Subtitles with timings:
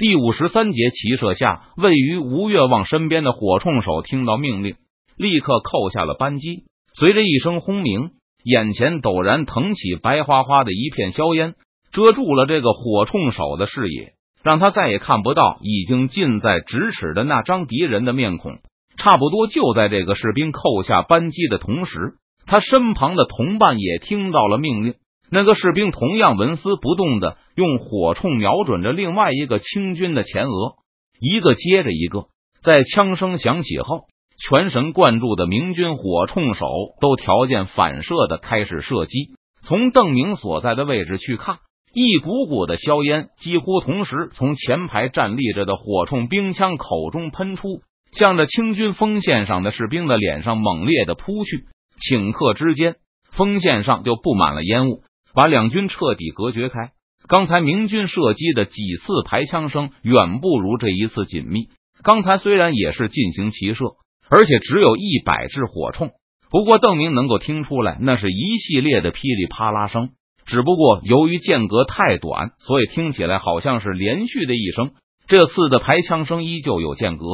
[0.00, 4.76] 第五十三节骑射下，位于吴越望身边的火铳手听到命令，
[5.18, 6.62] 立刻扣下了扳机。
[6.94, 11.52] 随着一声轰鸣，眼前陡然腾起白花花的一片硝烟，
[11.92, 18.56] 遮住了这个火铳手的视野，让他再也看不到已经近在咫尺的那张敌人的面孔。
[18.96, 22.14] 差不多就在这个士兵扣下扳机的同时，
[22.46, 24.94] 他身旁的同伴也听到了命令。
[25.30, 30.74] 那个士兵同样纹丝不动的用火铳瞄准着另外一个清军的前额，
[31.20, 32.26] 一个接着一个，
[32.62, 34.06] 在枪声响起后。
[34.42, 36.66] 全神贯注的明军火铳手
[36.98, 39.34] 都条件反射的开始射击。
[39.62, 41.58] 从邓明所在的位置去看，
[41.92, 51.66] 一股股的硝烟几乎同时从前排站立着的火铳兵枪口中喷出，向着清军锋线上的士兵的脸上猛烈的扑去。
[51.98, 52.96] 顷刻之间，
[53.32, 55.02] 锋线上就布满了烟雾，
[55.34, 56.90] 把两军彻底隔绝开。
[57.28, 61.68] 刚才明军射击的几次排枪声，远不如这一次紧密。
[62.02, 63.96] 刚才虽然也是进行齐射。
[64.32, 66.12] 而且只有一百支火铳，
[66.52, 70.10] 不过邓明能够听出来，那是一系列的噼里啪啦声。
[70.46, 74.92] 只不过由于间隔太短，所以听起来好像是连续的一声。
[75.26, 77.24] 这次的排枪声依旧有间隔，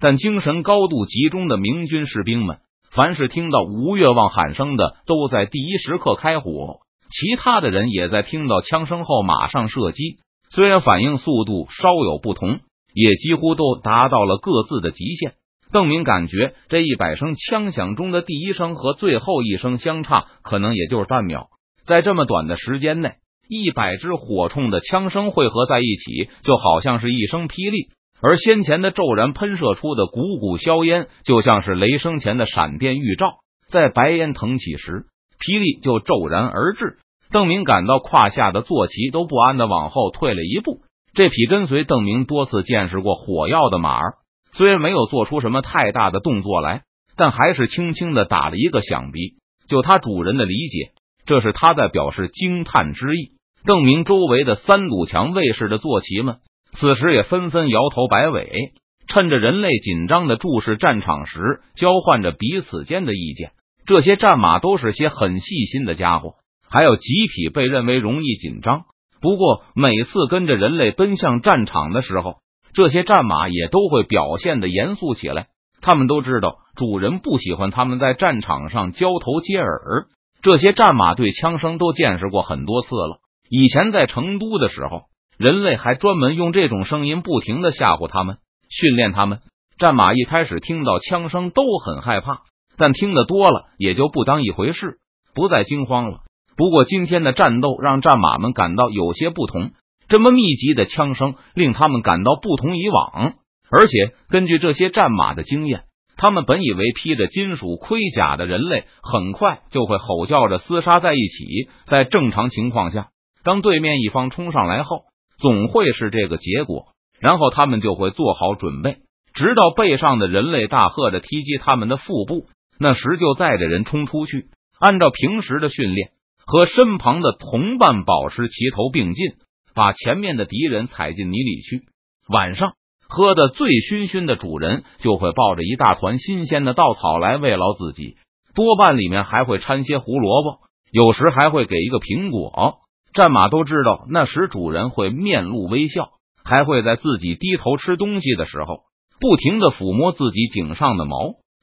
[0.00, 2.58] 但精神高度集中的明军士兵们，
[2.90, 6.80] 凡是听到吴越望喊声的，都在第一时刻开火；
[7.10, 10.18] 其他的人也在听到枪声后马上射击。
[10.50, 12.60] 虽然反应速度稍有不同，
[12.94, 15.34] 也几乎都达到了各自的极限。
[15.72, 21.46] 邓明感觉这一百声枪响中的第一声和最后一声相差可能也就是半秒，
[21.86, 23.14] 在这么短的时间内，
[23.48, 33.28] 一百支火铳的枪声汇合在一起，就好像是一声霹雳；而先前的骤然喷射出的股股硝烟，就像是雷声前的闪电预兆。
[33.68, 35.04] 在白烟腾起时，
[35.40, 36.98] 霹雳就骤然而至。
[37.32, 40.82] 邓明感到胯下的坐骑都不安的往后退了一步。
[41.14, 44.14] 这匹跟随邓明多次见识过火药的马儿。
[44.52, 46.82] 虽然没有做出什么太大的动作来，
[47.16, 49.36] 但还是轻轻的打了一个响鼻。
[49.68, 50.92] 就他主人的理解，
[51.24, 53.32] 这是他在表示惊叹之意。
[53.64, 56.38] 邓明周围的三堵墙卫士的坐骑们，
[56.72, 58.72] 此时也纷纷摇头摆尾，
[59.06, 63.52] 趁着人类紧张的注视战场时，交换着彼此间的意见。
[63.92, 66.34] 这些战马都是些很细心的家伙，
[66.70, 68.82] 还有几匹被认为容易紧张。
[69.20, 72.36] 不过每次跟着人类奔向战场的时候，
[72.72, 75.48] 这些战马也都会表现的严肃起来，
[75.80, 80.06] 他们都知道主人不喜欢他们在战场上交头接耳。
[80.40, 83.18] 这些战马对枪声都见识过很多次了。
[83.48, 88.36] 以前在成都的时候，人类还专门用这种声音不停的吓唬他们，
[88.68, 89.40] 训练他们。
[89.78, 92.42] 战马一开始听到枪声都很害怕，
[92.80, 94.96] 但听得多了也就不当一回事，
[95.34, 96.20] 不再惊慌了。
[96.56, 99.72] 不过今天的战斗让战马们感到有些不同。
[100.08, 103.34] 这么密集的枪声令他们感到不同以往，
[103.70, 105.82] 而且根据这些战马的经验，
[106.16, 111.68] 他们本以为披着金属盔甲的人类很快就会吼叫着厮杀在一起。
[111.86, 113.10] 在正常情况下，
[113.44, 115.02] 当对面一方冲上来后，
[115.38, 116.86] 总会是这个结果，
[117.20, 118.96] 然后他们就会做好准备，
[119.32, 122.46] 直到背上的人类大喝着踢击他们的腹部，
[122.80, 124.48] 那时就载着人冲出去，
[124.80, 126.10] 按照平时的训练，
[126.44, 129.34] 和身旁的同伴保持齐头并进。
[129.72, 131.84] 把前面的敌人踩进泥里去。
[132.28, 132.72] 晚上
[133.08, 138.16] 喝的醉醺醺的主人就会抱着一大团新鲜的稻草来慰劳自己，
[138.54, 140.58] 多半里面还会掺些胡萝卜，
[140.90, 142.80] 有时还会给一个苹果。
[143.14, 146.10] 战马都知道，那时主人会面露微笑，
[146.44, 148.80] 还会在自己低头吃东西的时候，
[149.20, 151.16] 不停的抚摸自己颈上的毛。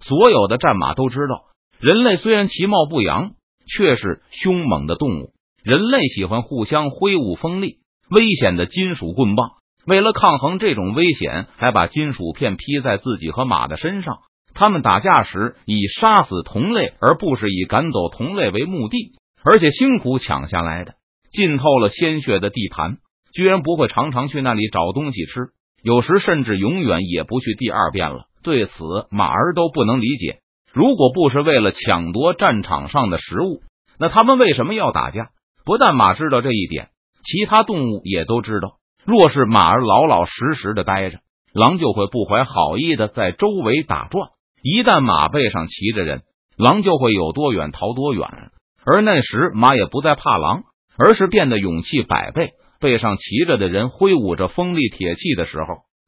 [0.00, 1.44] 所有的战马都知道，
[1.80, 3.32] 人类虽然其貌不扬，
[3.66, 5.32] 却是凶猛的动物。
[5.62, 7.78] 人类喜欢互相挥舞锋利。
[8.10, 9.52] 危险的金属棍棒，
[9.86, 14.16] 为了抗衡这种危险，还把金属片披在自己和马的身上。
[14.52, 19.12] 他们打架时以杀死同类，而不是以赶走同类为目的，
[19.44, 20.94] 而且辛苦抢下来的、
[21.30, 22.96] 浸透了鲜血的地盘，
[23.32, 25.50] 居然不会常常去那里找东西吃，
[25.84, 28.24] 有时甚至永远也不去第二遍了。
[28.42, 30.38] 对此，马儿都不能理解。
[30.72, 33.60] 如果不是为了抢夺战场上的食物，
[33.98, 35.30] 那他们为什么要打架？
[35.64, 36.88] 不但马知道这一点。
[37.22, 41.18] 其他动物也都知道，若是马儿老老实实的待着，
[41.52, 44.30] 狼就会不怀好意的在周围打转。
[44.62, 46.22] 一旦马背上骑着人，
[46.56, 48.50] 狼就会有多远逃多远。
[48.86, 50.62] 而那时马也不再怕狼，
[50.96, 52.52] 而是变得勇气百倍。
[52.80, 55.66] 背上骑着的人挥舞着锋利铁器的时候，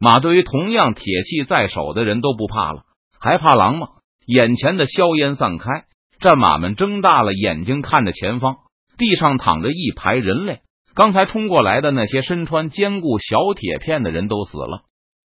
[0.00, 2.82] 马对于同样铁器在手的人都不怕了，
[3.20, 3.88] 还怕狼吗？
[4.26, 5.84] 眼前的硝烟散开，
[6.18, 8.56] 战马们睁大了眼睛看着前方，
[8.96, 10.60] 地上躺着一排人类。
[10.94, 14.82] 刚才冲过来的那些身穿坚固小铁片的人都死了。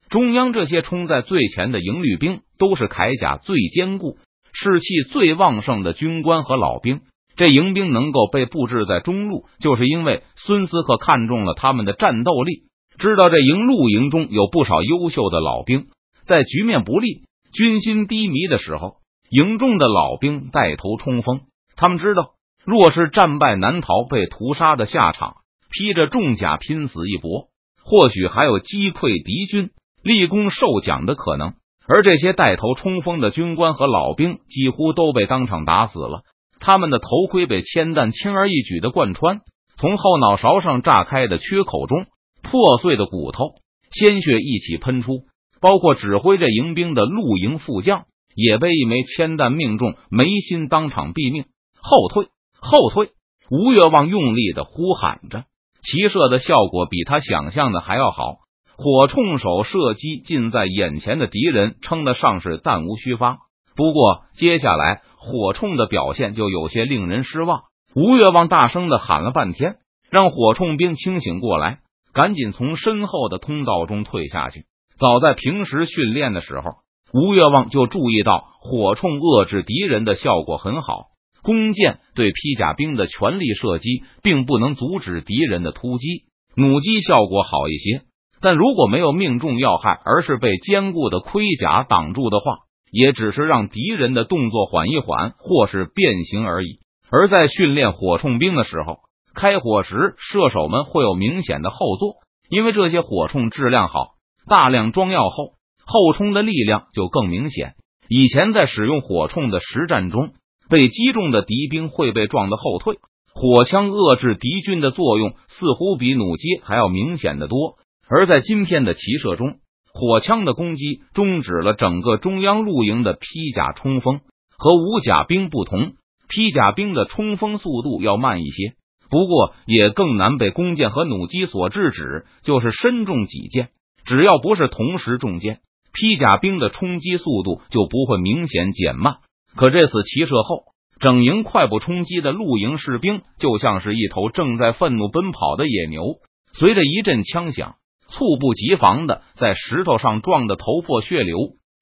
[0.09, 4.17] 中央这些冲在最前的营律兵，都是铠甲最坚固、
[4.53, 7.01] 士气最旺盛的军官和老兵。
[7.35, 12.66] 这营兵能够被布置在中路，就是因为孙思克看中了他们的战斗力，
[12.99, 15.87] 知道这营露营中有不少优秀的老兵。
[16.25, 17.23] 在局面不利、
[17.53, 18.97] 军心低迷的时候，
[19.31, 21.41] 营中的老兵带头冲锋。
[21.77, 22.31] 他们知道，
[22.65, 25.37] 若是战败难逃、被屠杀的下场，
[25.71, 27.49] 披着重甲拼死一搏，
[27.85, 29.71] 或许还有击溃敌军、
[30.03, 31.55] 立功受奖的可能。
[31.89, 36.23] 而这些带头冲锋的军官和老兵，几乎都被当场打死了。
[36.59, 39.43] 他们的头盔被铅弹轻而易举的贯穿，
[39.77, 42.07] 从后脑勺上炸开的缺口中，
[42.49, 43.55] 破碎的骨头、
[43.91, 45.21] 鲜血一起喷出。
[45.61, 48.05] 包括指挥着迎兵的陆营副将，
[48.35, 51.45] 也被一枚铅弹命中，眉心当场毙命。
[51.81, 52.29] 后退，
[52.61, 53.11] 后退！
[53.51, 55.45] 吴越望用力的呼喊着，
[55.83, 58.37] 齐射的效果比他想象的还要好。
[58.77, 63.39] 火铳手射击近在眼前的敌人，称得上是弹无虚发。
[63.75, 65.03] 不过接下来。
[65.19, 67.63] 火铳的表现就有些令人失望。
[67.97, 69.79] 吴越望大声的喊了半天，
[70.09, 71.81] 让火铳兵清醒过来，
[72.17, 74.65] 赶紧从身后的通道中退下去。
[74.99, 76.71] 早在平时训练的时候，
[77.13, 81.09] 吴越望就注意到火铳遏制敌人的效果很好。
[81.43, 86.25] 弓箭对披甲兵的全力射击，并不能阻止敌人的突击；
[86.57, 88.01] 弩机效果好一些，
[88.41, 92.61] 但如果没有命中要害，而是被坚固的盔甲挡住的话。
[92.91, 96.79] 也只是让敌人的动作缓一缓，或是变形而已。
[97.11, 99.01] 而在训练火铳兵的时候，
[99.37, 102.17] 开火时射手们会有明显的后坐，
[102.49, 104.15] 因为这些火铳质量好，
[104.49, 105.53] 大量装药后，
[105.85, 107.75] 后冲的力量就更明显。
[108.09, 110.31] 以前在使用火铳的实战中，
[110.69, 112.97] 被击中的敌兵会被撞得后退。
[113.35, 117.75] 火枪遏制敌军的作用似乎比弩机还要明显的多。
[118.09, 119.57] 而在今天的骑射中，
[119.93, 124.21] 火枪的攻击终止了整个中央露营的披甲冲锋。
[124.59, 125.93] 和无甲兵不同，
[126.29, 128.73] 披甲兵的冲锋速度要慢一些，
[129.11, 132.27] 不过也更难被弓箭和弩机所制止。
[132.43, 133.71] 就是身中几箭，
[134.05, 135.61] 只要不是同时中箭，
[135.93, 139.17] 披甲兵的冲击速度就不会明显减慢。
[139.55, 140.65] 可这次齐射后，
[141.01, 146.17] 整营快步冲击的露营士兵就像是一头正在愤怒奔跑的野牛，
[146.53, 147.77] 随着一阵枪响。
[148.09, 151.39] 猝不及防的在石头上撞得头破血流，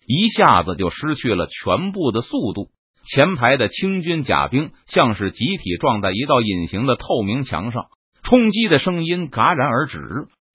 [0.06, 2.68] 一下子就失去了全部的速度。
[3.06, 7.84] 前排的清军甲兵像是集体撞在一道隐形的透明墙上，
[8.22, 10.00] 冲击的声音戛然而止。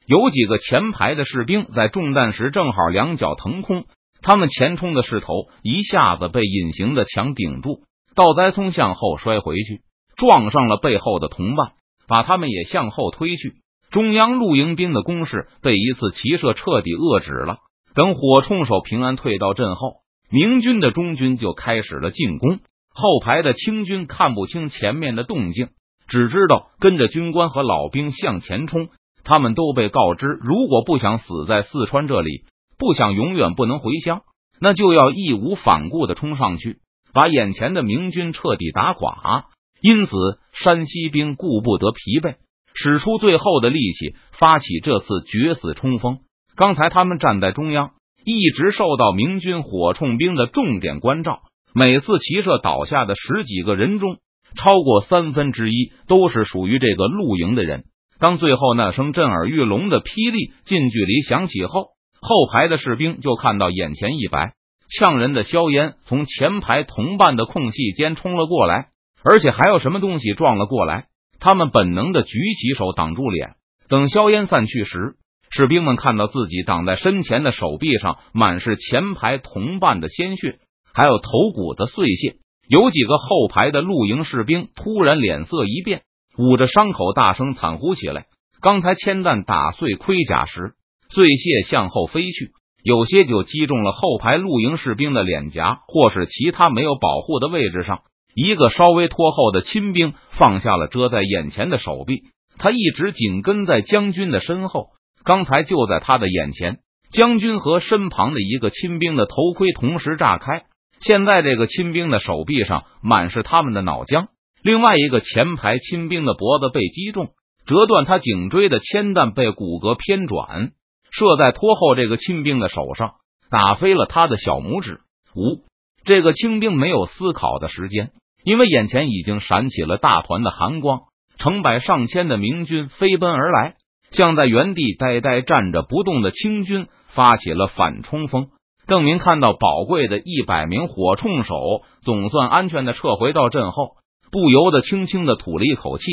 [0.07, 3.85] 有几个前排的士兵在中弹时正好两脚腾空，
[4.21, 7.81] 他们前冲的势头一下子被隐形的墙顶住，
[8.15, 9.81] 倒栽葱向后摔回去，
[10.17, 11.73] 撞上了背后的同伴，
[12.07, 13.53] 把他们也向后推去。
[13.91, 17.57] 中央露营兵的攻势被一次骑射彻底遏制了。
[17.93, 19.97] 等火铳手平安退到阵后，
[20.31, 22.59] 明军的中军就开始了进攻。
[22.91, 25.69] 后排的清军看不清前面的动静，
[26.07, 28.89] 只知道跟着军官和老兵向前冲。
[29.23, 32.45] 他们都被告知，如果不想死在四川这里，
[32.77, 34.21] 不想永远不能回乡，
[34.59, 36.79] 那就要义无反顾的冲上去，
[37.13, 39.45] 把眼前的明军彻底打垮。
[39.81, 40.11] 因此，
[40.51, 42.35] 山西兵顾不得疲惫。
[42.73, 46.19] 使出最后的力气，发起这次决死冲锋。
[46.55, 47.91] 刚才他们站在中央，
[48.25, 51.39] 一直受到明军火铳兵的重点关照。
[51.73, 54.17] 每次骑射倒下的十几个人中，
[54.55, 57.83] 超过三分之一都是属于这个露营的人。
[58.19, 64.53] 当最后那声震耳欲聋的霹雳近距离响起后，后排的士兵就看到眼前一白，
[64.99, 68.87] 呛人的硝烟从前排同伴的空隙间冲了过来，
[69.23, 71.05] 而且还有什么东西撞了过来。
[71.39, 73.51] 他们本能的举起手挡住脸，
[73.87, 75.13] 等硝烟散去时，
[75.49, 80.59] 士兵们看到自己挡在身前的手臂上满是前排同伴的鲜血，
[80.93, 82.35] 还有头骨的碎屑。
[82.67, 86.03] 有几个后排的露营士兵突然脸色一变，
[86.37, 88.27] 捂着伤口大声惨呼起来。
[88.61, 90.73] 刚才铅弹打碎盔甲时，
[91.09, 92.51] 碎屑向后飞去，
[92.83, 98.01] 有些就击中了后排露营士兵的脸颊，或是其他没有保护的位置上。
[98.35, 102.21] 一个稍微拖后的亲兵放下了遮在眼前的手臂，
[102.59, 104.89] 他一直紧跟在将军的身后。
[105.23, 106.79] 刚才就在他的眼前，
[107.11, 110.63] 将军和身旁的一个亲兵的头盔同时炸开。
[110.99, 114.27] 现在这个亲兵的手臂上满是他们的脑浆，
[114.61, 117.29] 另外一个前排亲兵的脖子被击中，
[117.65, 120.71] 折断他颈椎的铅弹被骨骼偏转，
[121.11, 123.13] 射在拖后这个亲兵的手上，
[123.49, 124.99] 打飞了他的小拇指。
[125.35, 125.63] 五，
[126.03, 128.11] 这个清兵没有思考的时间。
[128.43, 131.01] 因为眼前已经闪起了大团的寒光，
[131.37, 133.75] 成百上千的明军飞奔而来，
[134.11, 138.47] 向在原地呆呆站着不动的清军发起了反冲锋。
[138.87, 143.97] 邓明看到宝贵的一百名火铳手总算安全的撤回到阵后，
[144.31, 146.03] 不由得轻轻的吐了一口气，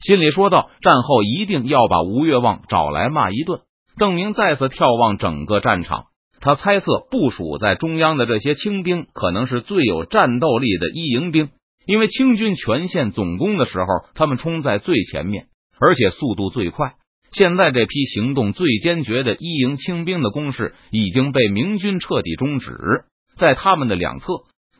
[0.00, 3.60] 心里说道：“战后一定要把吴越望找来骂一顿。”
[3.98, 6.06] 邓明再次眺望整个战场，
[6.40, 11.50] 他猜测部署在中央的这些清兵可能是最有战斗力的一营兵。
[11.84, 16.94] 因为清军全线总攻的时候，他们冲在最前面，而且速度最快。
[17.32, 23.04] 现在这批行动最坚决的一营清兵的攻势已经被明军彻底终止，
[23.36, 24.26] 在他们的两侧，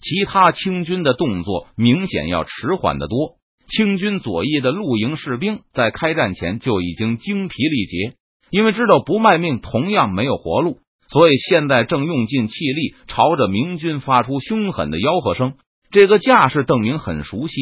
[0.01, 3.37] 其他清军的动作明显要迟缓的多。
[3.69, 8.17] 清军左翼的露营士兵在开战前就已经精疲力竭，
[8.51, 10.79] 因为知道不卖命同样没有活路，
[11.09, 15.55] 所以现在正用尽气力朝着明军发出凶狠的吆喝声。
[15.91, 17.55] 这个架势，邓明很熟悉，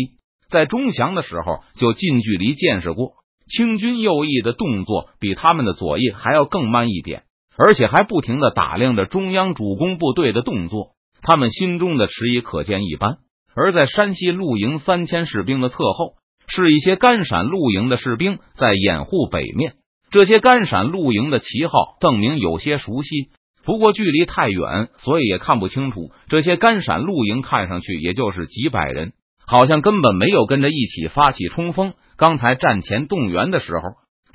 [0.50, 3.12] 在钟祥的时候就近距离见识过。
[3.50, 7.24] 清军右翼的动作比他们的左翼还要更慢一点，
[7.58, 13.18] 而且还不停的打量着中央主攻部队的动作，他们心中的迟疑可见一斑。
[13.54, 16.14] 而在山西露营三千士兵的侧后，
[16.46, 19.74] 是一些甘陕露营的士兵在掩护北面。
[20.12, 23.30] 这些甘陕露营的旗号，邓明有些熟悉。
[23.64, 26.12] 不过距离太远，所以也看不清楚。
[26.28, 29.12] 这些甘陕露营看上去也就是几百人，
[29.46, 31.94] 好像根本没有跟着一起发起冲锋。
[32.20, 33.82] 刚才战前动员的时候，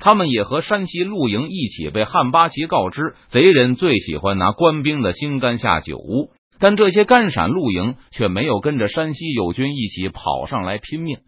[0.00, 6.00] 他们也和山西露营一起被汉巴旗告知，贼人最喜欢拿官兵的心肝下酒。
[6.58, 11.18] 但这些干陕露营却没有跟着山西友军一起跑上来拼命。